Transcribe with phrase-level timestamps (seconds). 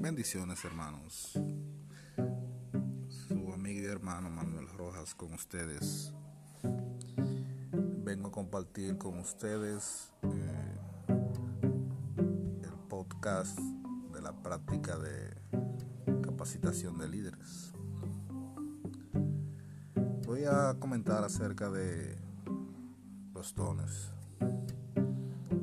[0.00, 1.32] Bendiciones hermanos.
[3.08, 6.14] Su amigo y hermano Manuel Rojas con ustedes.
[8.04, 10.78] Vengo a compartir con ustedes eh,
[12.62, 13.58] el podcast
[14.12, 15.34] de la práctica de
[16.22, 17.72] capacitación de líderes.
[20.24, 22.16] Voy a comentar acerca de
[23.34, 24.12] los dones.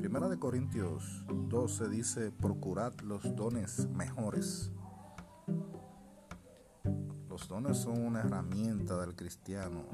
[0.06, 4.70] Primera de Corintios 12 dice, procurad los dones mejores.
[7.28, 9.84] Los dones son una herramienta del cristiano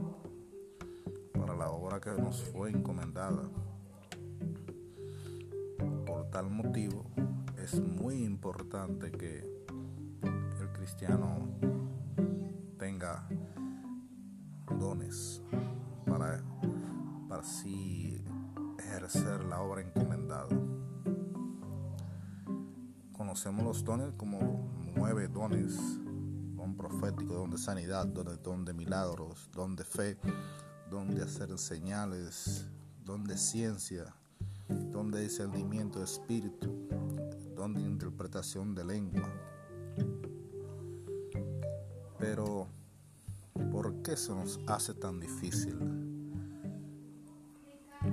[1.32, 3.48] para la obra que nos fue encomendada.
[6.04, 7.06] Por tal motivo,
[7.56, 9.38] es muy importante que
[10.60, 11.48] el cristiano
[12.78, 13.26] tenga
[14.78, 15.42] dones
[16.04, 16.44] para,
[17.30, 17.91] para así
[19.04, 20.48] ejercer la obra encomendada.
[23.12, 25.76] Conocemos los dones como nueve dones,
[26.56, 30.16] don profético, don de sanidad, don de, milagros, don de fe,
[30.88, 32.68] don de hacer señales,
[33.04, 34.14] don de ciencia,
[34.68, 36.88] don de discernimiento de espíritu,
[37.56, 39.28] don de interpretación de lengua.
[42.18, 42.68] Pero,
[43.72, 46.11] ¿por qué se nos hace tan difícil?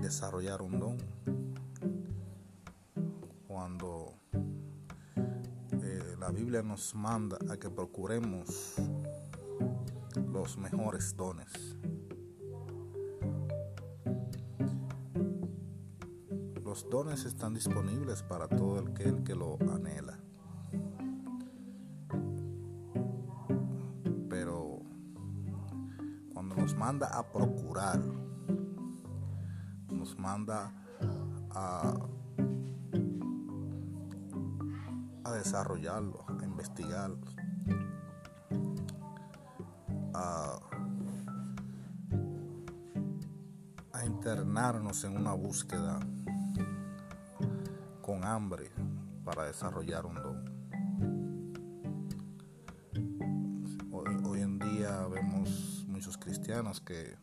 [0.10, 0.98] Desarrollar un don
[3.48, 4.16] cuando
[5.84, 8.74] eh, la Biblia nos manda a que procuremos
[10.34, 11.78] los mejores dones.
[16.64, 20.18] Los dones están disponibles para todo el que, lo anhela.
[24.28, 24.80] Pero
[26.34, 28.02] cuando nos manda a procurar,
[30.20, 30.72] manda
[31.52, 31.94] a,
[35.34, 37.26] desarrollarlo, a investigarlo,
[40.14, 40.60] a,
[44.06, 46.00] internarnos en una búsqueda
[48.02, 48.72] con hambre
[49.24, 50.60] para desarrollar un don.
[54.26, 57.18] Hoy en día vemos muchos cristianos que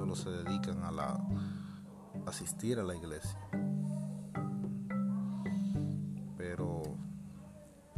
[0.00, 1.20] solo se dedican a la
[2.24, 3.38] asistir a la iglesia.
[6.38, 6.82] Pero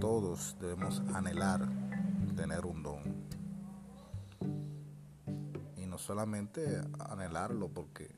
[0.01, 1.61] todos debemos anhelar
[2.35, 3.03] tener un don.
[5.77, 8.11] Y no solamente anhelarlo porque,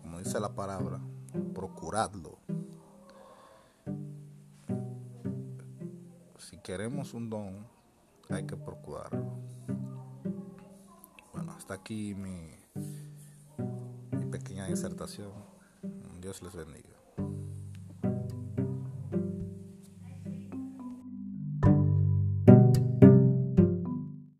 [0.00, 0.98] como dice la palabra,
[1.54, 2.38] procuradlo.
[6.38, 7.66] Si queremos un don,
[8.30, 9.36] hay que procurarlo.
[11.66, 12.52] Hasta aquí mi,
[14.16, 15.32] mi pequeña disertación.
[16.20, 16.95] Dios les bendiga.